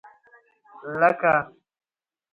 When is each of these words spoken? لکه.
لکه. 0.99 1.33